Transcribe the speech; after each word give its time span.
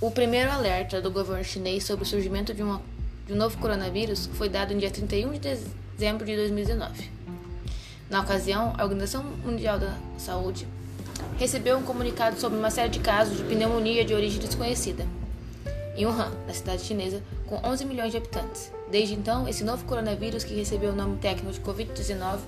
O 0.00 0.12
primeiro 0.12 0.50
alerta 0.52 1.02
do 1.02 1.10
governo 1.10 1.42
chinês 1.42 1.82
sobre 1.82 2.04
o 2.04 2.06
surgimento 2.06 2.54
de, 2.54 2.62
uma, 2.62 2.80
de 3.26 3.32
um 3.32 3.36
novo 3.36 3.58
coronavírus 3.58 4.30
foi 4.34 4.48
dado 4.48 4.72
no 4.72 4.78
dia 4.78 4.92
31 4.92 5.32
de 5.32 5.40
dezembro 5.40 6.24
de 6.24 6.36
2019. 6.36 7.10
Na 8.08 8.20
ocasião, 8.20 8.74
a 8.78 8.84
Organização 8.84 9.24
Mundial 9.24 9.76
da 9.76 9.98
Saúde 10.16 10.68
recebeu 11.36 11.76
um 11.76 11.82
comunicado 11.82 12.38
sobre 12.38 12.56
uma 12.56 12.70
série 12.70 12.90
de 12.90 13.00
casos 13.00 13.38
de 13.38 13.42
pneumonia 13.42 14.04
de 14.04 14.14
origem 14.14 14.38
desconhecida 14.38 15.04
em 15.96 16.06
Wuhan, 16.06 16.30
na 16.46 16.54
cidade 16.54 16.82
chinesa, 16.82 17.20
com 17.48 17.56
11 17.56 17.84
milhões 17.84 18.12
de 18.12 18.18
habitantes. 18.18 18.70
Desde 18.88 19.14
então, 19.14 19.48
esse 19.48 19.64
novo 19.64 19.84
coronavírus, 19.84 20.44
que 20.44 20.54
recebeu 20.54 20.92
o 20.92 20.96
nome 20.96 21.18
técnico 21.18 21.52
de 21.52 21.60
Covid-19, 21.60 22.38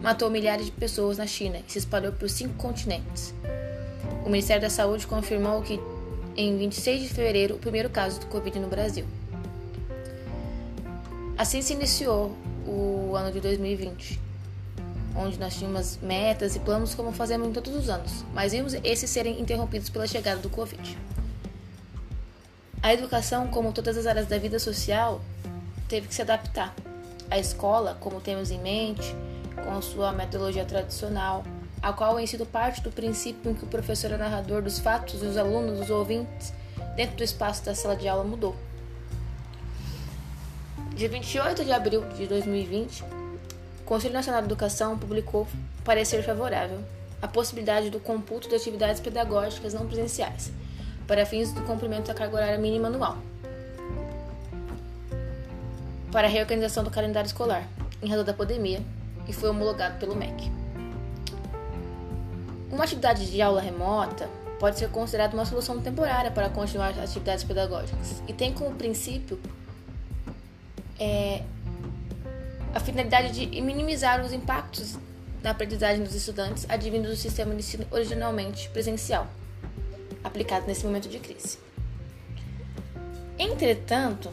matou 0.00 0.30
milhares 0.30 0.66
de 0.66 0.70
pessoas 0.70 1.18
na 1.18 1.26
China 1.26 1.58
e 1.68 1.72
se 1.72 1.78
espalhou 1.78 2.12
por 2.12 2.30
cinco 2.30 2.54
continentes. 2.54 3.34
O 4.24 4.30
Ministério 4.30 4.62
da 4.62 4.70
Saúde 4.70 5.08
confirmou 5.08 5.60
que, 5.60 5.80
em 6.36 6.56
26 6.56 7.02
de 7.02 7.08
fevereiro, 7.08 7.56
o 7.56 7.58
primeiro 7.58 7.90
caso 7.90 8.20
do 8.20 8.26
Covid 8.26 8.58
no 8.58 8.68
Brasil. 8.68 9.04
Assim 11.36 11.62
se 11.62 11.72
iniciou 11.72 12.36
o 12.66 13.14
ano 13.16 13.32
de 13.32 13.40
2020 13.40 14.30
onde 15.14 15.38
nós 15.38 15.54
tínhamos 15.56 15.98
metas 15.98 16.56
e 16.56 16.60
planos 16.60 16.94
como 16.94 17.12
fazemos 17.12 17.48
em 17.48 17.52
todos 17.52 17.74
os 17.74 17.88
anos, 17.88 18.24
mas 18.32 18.52
vimos 18.52 18.74
esses 18.84 19.10
serem 19.10 19.40
interrompidos 19.40 19.90
pela 19.90 20.06
chegada 20.06 20.40
do 20.40 20.48
Covid. 20.48 20.96
A 22.82 22.94
educação, 22.94 23.48
como 23.48 23.72
todas 23.72 23.96
as 23.96 24.06
áreas 24.06 24.26
da 24.26 24.38
vida 24.38 24.58
social, 24.58 25.20
teve 25.88 26.08
que 26.08 26.14
se 26.14 26.22
adaptar. 26.22 26.74
A 27.30 27.38
escola, 27.38 27.96
como 28.00 28.20
temos 28.20 28.50
em 28.50 28.58
mente, 28.58 29.14
com 29.64 29.82
sua 29.82 30.12
metodologia 30.12 30.64
tradicional, 30.64 31.44
a 31.82 31.92
qual 31.92 32.16
o 32.16 32.20
ensino 32.20 32.44
parte 32.44 32.82
do 32.82 32.90
princípio 32.90 33.50
em 33.50 33.54
que 33.54 33.64
o 33.64 33.68
professor 33.68 34.12
é 34.12 34.16
narrador 34.16 34.62
dos 34.62 34.78
fatos 34.78 35.22
e 35.22 35.26
os 35.26 35.36
alunos, 35.36 35.80
os 35.80 35.90
ouvintes, 35.90 36.52
dentro 36.94 37.16
do 37.16 37.24
espaço 37.24 37.64
da 37.64 37.74
sala 37.74 37.96
de 37.96 38.06
aula 38.06 38.24
mudou. 38.24 38.54
Dia 40.94 41.08
28 41.08 41.64
de 41.64 41.72
abril 41.72 42.06
de 42.10 42.26
2020, 42.26 43.02
Conselho 43.86 44.12
Nacional 44.12 44.42
de 44.42 44.48
Educação 44.48 44.98
publicou 44.98 45.48
parecer 45.82 46.22
favorável 46.22 46.78
à 47.22 47.26
possibilidade 47.26 47.88
do 47.88 47.98
computo 47.98 48.48
de 48.48 48.54
atividades 48.54 49.00
pedagógicas 49.00 49.72
não 49.72 49.86
presenciais, 49.86 50.52
para 51.06 51.24
fins 51.24 51.52
do 51.52 51.62
cumprimento 51.62 52.08
da 52.08 52.14
carga 52.14 52.36
horária 52.36 52.58
mínima 52.58 52.88
anual, 52.88 53.16
para 56.12 56.28
a 56.28 56.30
reorganização 56.30 56.84
do 56.84 56.90
calendário 56.90 57.26
escolar, 57.26 57.66
em 58.02 58.08
razão 58.08 58.24
da 58.24 58.34
pandemia, 58.34 58.82
e 59.26 59.32
foi 59.32 59.48
homologado 59.48 59.98
pelo 59.98 60.14
MEC. 60.14 60.59
Uma 62.70 62.84
atividade 62.84 63.30
de 63.30 63.42
aula 63.42 63.60
remota 63.60 64.28
pode 64.58 64.78
ser 64.78 64.88
considerada 64.90 65.34
uma 65.34 65.44
solução 65.44 65.80
temporária 65.80 66.30
para 66.30 66.48
continuar 66.48 66.90
as 66.90 66.98
atividades 66.98 67.44
pedagógicas 67.44 68.22
e 68.28 68.32
tem 68.32 68.52
como 68.52 68.74
princípio 68.76 69.40
é, 70.98 71.42
a 72.74 72.78
finalidade 72.78 73.32
de 73.32 73.60
minimizar 73.60 74.24
os 74.24 74.32
impactos 74.32 74.96
na 75.42 75.50
aprendizagem 75.50 76.04
dos 76.04 76.14
estudantes 76.14 76.66
advindos 76.68 77.10
do 77.10 77.16
sistema 77.16 77.52
de 77.52 77.60
ensino 77.60 77.86
originalmente 77.90 78.68
presencial, 78.68 79.26
aplicado 80.22 80.66
nesse 80.66 80.84
momento 80.84 81.08
de 81.08 81.18
crise. 81.18 81.58
Entretanto, 83.38 84.30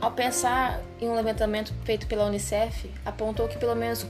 ao 0.00 0.12
pensar 0.12 0.80
em 1.00 1.08
um 1.08 1.16
levantamento 1.16 1.74
feito 1.84 2.06
pela 2.06 2.26
Unicef, 2.26 2.88
apontou 3.04 3.48
que 3.48 3.58
pelo 3.58 3.74
menos 3.74 4.04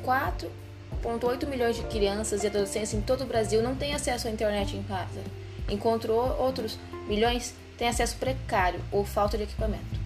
4,8 1.03 1.47
milhões 1.47 1.77
de 1.77 1.83
crianças 1.83 2.43
e 2.43 2.47
adolescentes 2.47 2.95
em 2.95 3.01
todo 3.01 3.23
o 3.23 3.27
Brasil 3.27 3.63
não 3.63 3.75
têm 3.75 3.95
acesso 3.95 4.29
à 4.29 4.31
internet 4.31 4.77
em 4.77 4.83
casa, 4.83 5.21
enquanto 5.69 6.11
outros 6.13 6.79
milhões 7.07 7.55
têm 7.77 7.89
acesso 7.89 8.17
precário 8.17 8.81
ou 8.91 9.05
falta 9.05 9.37
de 9.37 9.45
equipamento. 9.45 9.99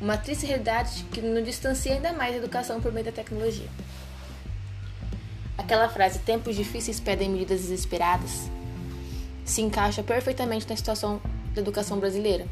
Uma 0.00 0.16
triste 0.16 0.46
realidade 0.46 1.04
que 1.12 1.20
nos 1.20 1.44
distancia 1.44 1.92
ainda 1.92 2.12
mais 2.12 2.32
da 2.32 2.38
educação 2.38 2.80
por 2.80 2.92
meio 2.92 3.06
da 3.06 3.12
tecnologia. 3.12 3.68
Aquela 5.56 5.88
frase, 5.88 6.20
tempos 6.20 6.54
difíceis 6.54 7.00
pedem 7.00 7.28
medidas 7.30 7.62
desesperadas, 7.62 8.48
se 9.44 9.60
encaixa 9.60 10.02
perfeitamente 10.02 10.68
na 10.68 10.76
situação 10.76 11.20
da 11.54 11.60
educação 11.60 11.98
brasileira, 11.98 12.46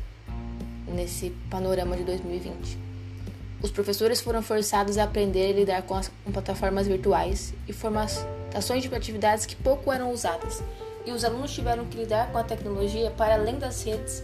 nesse 0.88 1.30
panorama 1.50 1.96
de 1.96 2.04
2020. 2.04 2.78
Os 3.66 3.72
professores 3.72 4.20
foram 4.20 4.42
forçados 4.42 4.96
a 4.96 5.02
aprender 5.02 5.50
a 5.50 5.52
lidar 5.52 5.82
com, 5.82 5.96
as, 5.96 6.08
com 6.24 6.30
plataformas 6.30 6.86
virtuais 6.86 7.52
e 7.66 7.72
formatações 7.72 8.80
de 8.80 8.94
atividades 8.94 9.44
que 9.44 9.56
pouco 9.56 9.92
eram 9.92 10.12
usadas, 10.12 10.62
e 11.04 11.10
os 11.10 11.24
alunos 11.24 11.52
tiveram 11.52 11.84
que 11.84 11.96
lidar 11.96 12.30
com 12.30 12.38
a 12.38 12.44
tecnologia 12.44 13.10
para 13.10 13.34
além 13.34 13.58
das 13.58 13.82
redes 13.82 14.22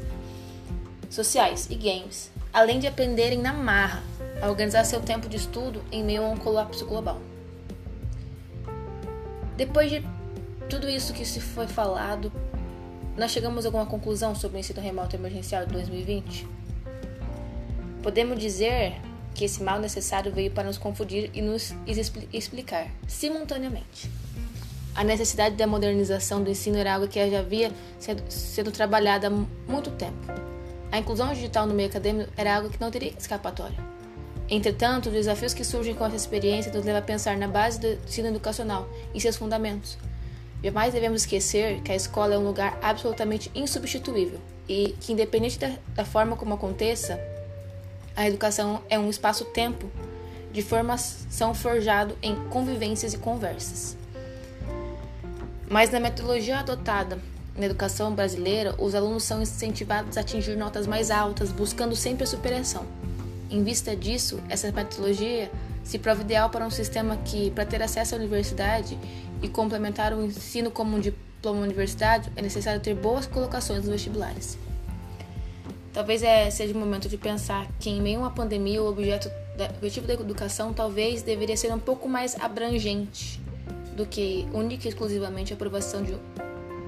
sociais 1.11 1.67
e 1.69 1.75
games, 1.75 2.31
além 2.53 2.79
de 2.79 2.87
aprenderem 2.87 3.37
na 3.37 3.53
marra 3.53 4.05
a 4.41 4.49
organizar 4.49 4.85
seu 4.85 5.01
tempo 5.01 5.29
de 5.29 5.39
estudo 5.39 5.83
em 5.91 6.05
meio 6.05 6.23
a 6.23 6.29
um 6.29 6.37
colapso 6.37 6.87
global. 6.87 7.21
Depois 9.57 9.91
de 9.91 10.07
tudo 10.71 10.89
isso 10.89 11.13
que 11.13 11.25
se 11.25 11.41
foi 11.41 11.67
falado, 11.67 12.31
nós 13.17 13.33
chegamos 13.33 13.65
a 13.65 13.69
alguma 13.69 13.87
conclusão 13.87 14.37
sobre 14.37 14.59
o 14.59 14.61
ensino 14.61 14.81
remoto 14.81 15.17
emergencial 15.17 15.67
de 15.67 15.73
2020? 15.73 16.47
Podemos 18.05 18.39
dizer 18.39 19.01
que 19.34 19.44
esse 19.44 19.62
mal 19.62 19.78
necessário 19.78 20.32
veio 20.32 20.50
para 20.50 20.65
nos 20.65 20.78
confundir 20.78 21.31
e 21.34 21.43
nos 21.43 21.75
explicar 22.32 22.88
simultaneamente. 23.06 24.10
A 24.94 25.03
necessidade 25.03 25.56
da 25.56 25.66
modernização 25.66 26.43
do 26.43 26.50
ensino 26.50 26.76
era 26.76 26.94
algo 26.94 27.09
que 27.09 27.31
já 27.31 27.38
havia 27.38 27.72
sendo, 27.98 28.22
sendo 28.28 28.70
trabalhada 28.70 29.28
há 29.28 29.31
muito 29.31 29.91
tempo 29.93 30.53
a 30.93 30.98
inclusão 30.98 31.32
digital 31.32 31.66
no 31.66 31.72
meio 31.72 31.88
acadêmico 31.88 32.31
era 32.37 32.54
algo 32.54 32.69
que 32.69 32.78
não 32.78 32.91
teria 32.91 33.15
escapatória. 33.19 33.78
Entretanto, 34.50 35.06
os 35.06 35.12
desafios 35.15 35.54
que 35.54 35.64
surgem 35.64 35.94
com 35.94 36.04
essa 36.04 36.16
experiência 36.16 36.70
nos 36.70 36.84
levam 36.84 37.00
a 37.00 37.03
pensar 37.03 37.38
na 37.38 37.49
base 37.49 37.81
do 37.81 37.87
ensino 38.06 38.28
educacional 38.28 38.87
e 39.14 39.20
seus 39.20 39.37
fundamentos. 39.37 39.97
Jamais 40.62 40.93
devemos 40.93 41.22
esquecer 41.22 41.81
que 41.81 41.91
a 41.91 41.97
escola 41.97 42.34
é 42.34 42.38
um 42.38 42.44
lugar 42.44 42.78
absolutamente 42.82 43.50
insubstituível 43.54 44.38
e 44.69 44.94
que, 45.00 45.14
independente 45.14 45.59
da, 45.59 45.72
da 45.94 46.04
forma 46.04 46.37
como 46.37 46.53
aconteça, 46.53 47.19
a 48.17 48.27
educação 48.27 48.83
é 48.89 48.99
um 48.99 49.09
espaço-tempo 49.09 49.91
de 50.53 50.62
formação 50.62 51.55
forjado 51.55 52.17
em 52.23 52.37
convivências 52.49 53.15
e 53.15 53.19
conversas. 53.19 53.97
Mas 55.69 55.91
na 55.91 55.99
metodologia 55.99 56.59
adotada 56.59 57.19
na 57.56 57.67
educação 57.67 58.15
brasileira, 58.15 58.75
os 58.78 58.95
alunos 58.95 59.25
são 59.25 59.43
incentivados 59.43 60.17
a 60.17 60.23
atingir 60.23 60.56
notas 60.56 60.87
mais 60.87 61.11
altas, 61.11 61.53
buscando 61.53 61.95
sempre 61.95 62.25
a 62.25 62.27
superação. 62.27 62.87
Em 63.50 63.62
vista 63.62 63.95
disso, 63.95 64.41
essa 64.49 64.73
metodologia 64.73 65.50
se 65.84 65.99
prova 65.99 66.23
ideal 66.23 66.49
para 66.49 66.65
um 66.65 66.71
sistema 66.71 67.19
que, 67.19 67.50
para 67.50 67.67
ter 67.67 67.83
acesso 67.83 68.15
à 68.15 68.19
universidade 68.19 68.99
e 69.43 69.49
complementar 69.49 70.15
o 70.15 70.25
ensino 70.25 70.71
como 70.71 70.97
um 70.97 71.00
diploma 71.00 71.61
universitário, 71.61 72.33
é 72.37 72.41
necessário 72.41 72.81
ter 72.81 72.94
boas 72.94 73.27
colocações 73.27 73.81
nos 73.81 73.89
vestibulares. 73.89 74.56
Talvez 75.93 76.23
é, 76.23 76.51
seja 76.51 76.75
o 76.75 76.79
momento 76.79 77.09
de 77.09 77.19
pensar 77.19 77.69
que, 77.79 77.91
em 77.91 78.01
meio 78.01 78.19
a 78.19 78.23
uma 78.23 78.31
pandemia, 78.31 78.83
o 78.83 78.89
objeto 78.89 79.31
da, 79.57 79.67
objetivo 79.67 80.07
da 80.07 80.15
educação 80.15 80.73
talvez 80.73 81.23
deveria 81.23 81.57
ser 81.57 81.73
um 81.73 81.79
pouco 81.79 82.09
mais 82.09 82.35
abrangente 82.41 83.39
do 83.95 84.07
que 84.07 84.49
única 84.55 84.87
e 84.87 84.89
exclusivamente 84.89 85.53
a 85.53 85.57
aprovação 85.57 86.03
de 86.03 86.17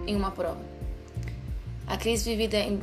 em 0.06 0.16
uma 0.16 0.30
prova. 0.30 0.60
A 1.86 1.96
crise 1.96 2.28
vivida 2.30 2.58
em 2.58 2.80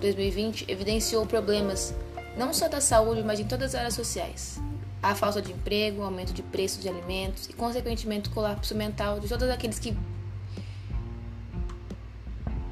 2020 0.00 0.64
evidenciou 0.68 1.24
problemas 1.26 1.94
não 2.36 2.52
só 2.52 2.68
da 2.68 2.80
saúde, 2.80 3.22
mas 3.22 3.40
em 3.40 3.44
todas 3.44 3.68
as 3.68 3.74
áreas 3.76 3.94
sociais. 3.94 4.60
A 5.02 5.14
falta 5.14 5.40
de 5.40 5.52
emprego, 5.52 6.02
aumento 6.02 6.32
de 6.32 6.42
preços 6.42 6.82
de 6.82 6.88
alimentos 6.88 7.48
e, 7.48 7.52
consequentemente, 7.52 8.28
o 8.28 8.32
colapso 8.32 8.74
mental 8.74 9.20
de 9.20 9.28
todos 9.28 9.48
aqueles 9.48 9.78
que, 9.78 9.96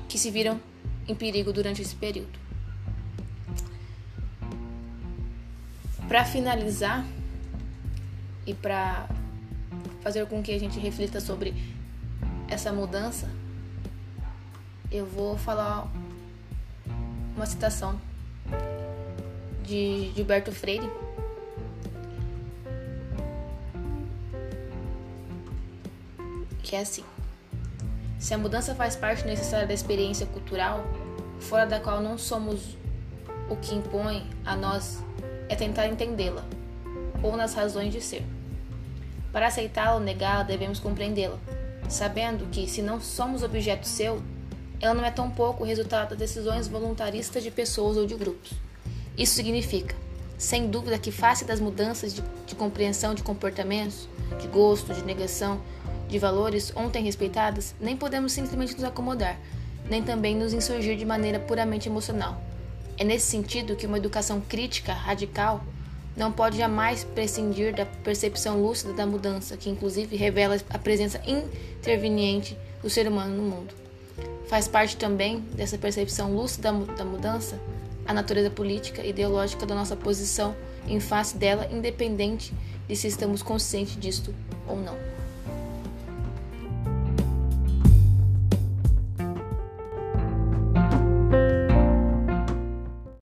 que 0.08 0.18
se 0.18 0.30
viram 0.30 0.60
em 1.06 1.14
perigo 1.14 1.52
durante 1.52 1.80
esse 1.80 1.94
período. 1.94 2.43
Para 6.08 6.24
finalizar 6.24 7.04
e 8.46 8.52
para 8.52 9.08
fazer 10.02 10.26
com 10.26 10.42
que 10.42 10.52
a 10.52 10.58
gente 10.60 10.78
reflita 10.78 11.18
sobre 11.20 11.54
essa 12.48 12.72
mudança, 12.72 13.28
eu 14.90 15.06
vou 15.06 15.36
falar 15.38 15.88
uma 17.34 17.46
citação 17.46 17.98
de 19.62 20.12
Gilberto 20.14 20.52
Freire. 20.52 20.88
Que 26.62 26.76
é 26.76 26.80
assim: 26.80 27.04
Se 28.18 28.34
a 28.34 28.38
mudança 28.38 28.74
faz 28.74 28.94
parte 28.94 29.24
necessária 29.26 29.66
da 29.66 29.74
experiência 29.74 30.26
cultural, 30.26 30.84
fora 31.40 31.66
da 31.66 31.80
qual 31.80 32.02
não 32.02 32.18
somos 32.18 32.76
o 33.48 33.56
que 33.56 33.74
impõe 33.74 34.28
a 34.44 34.54
nós 34.54 35.02
é 35.48 35.54
tentar 35.54 35.86
entendê-la, 35.86 36.44
ou 37.22 37.36
nas 37.36 37.54
razões 37.54 37.92
de 37.92 38.00
ser. 38.00 38.24
Para 39.32 39.48
aceitá-la 39.48 39.94
ou 39.94 40.00
negá-la, 40.00 40.42
devemos 40.42 40.78
compreendê-la, 40.78 41.38
sabendo 41.88 42.46
que, 42.50 42.68
se 42.68 42.82
não 42.82 43.00
somos 43.00 43.42
objeto 43.42 43.86
seu, 43.86 44.22
ela 44.80 44.94
não 44.94 45.04
é 45.04 45.10
tão 45.10 45.30
pouco 45.30 45.62
o 45.62 45.66
resultado 45.66 46.10
das 46.10 46.18
decisões 46.18 46.68
voluntaristas 46.68 47.42
de 47.42 47.50
pessoas 47.50 47.96
ou 47.96 48.06
de 48.06 48.14
grupos. 48.14 48.52
Isso 49.16 49.34
significa, 49.34 49.94
sem 50.36 50.68
dúvida, 50.68 50.98
que 50.98 51.10
face 51.10 51.44
das 51.44 51.60
mudanças 51.60 52.14
de, 52.14 52.22
de 52.46 52.54
compreensão 52.54 53.14
de 53.14 53.22
comportamentos, 53.22 54.08
de 54.40 54.46
gosto, 54.46 54.92
de 54.92 55.02
negação, 55.02 55.60
de 56.08 56.18
valores 56.18 56.72
ontem 56.76 57.02
respeitadas, 57.02 57.74
nem 57.80 57.96
podemos 57.96 58.32
simplesmente 58.32 58.74
nos 58.74 58.84
acomodar, 58.84 59.38
nem 59.88 60.02
também 60.02 60.36
nos 60.36 60.52
insurgir 60.52 60.96
de 60.96 61.04
maneira 61.04 61.38
puramente 61.38 61.88
emocional. 61.88 62.40
É 62.98 63.04
nesse 63.04 63.26
sentido 63.26 63.76
que 63.76 63.86
uma 63.86 63.98
educação 63.98 64.40
crítica 64.40 64.92
radical 64.92 65.64
não 66.16 66.30
pode 66.30 66.58
jamais 66.58 67.02
prescindir 67.02 67.74
da 67.74 67.84
percepção 67.84 68.62
lúcida 68.62 68.92
da 68.92 69.04
mudança, 69.04 69.56
que 69.56 69.68
inclusive 69.68 70.16
revela 70.16 70.56
a 70.70 70.78
presença 70.78 71.20
interveniente 71.26 72.56
do 72.82 72.88
ser 72.88 73.08
humano 73.08 73.34
no 73.34 73.42
mundo. 73.42 73.74
Faz 74.46 74.68
parte 74.68 74.96
também 74.96 75.40
dessa 75.54 75.76
percepção 75.76 76.34
lúcida 76.34 76.72
da 76.72 77.04
mudança 77.04 77.58
a 78.06 78.12
natureza 78.12 78.50
política 78.50 79.02
e 79.02 79.10
ideológica 79.10 79.64
da 79.66 79.74
nossa 79.74 79.96
posição 79.96 80.54
em 80.86 81.00
face 81.00 81.36
dela, 81.36 81.68
independente 81.72 82.52
de 82.86 82.94
se 82.94 83.08
estamos 83.08 83.42
conscientes 83.42 83.98
disto 83.98 84.34
ou 84.68 84.76
não. 84.76 84.96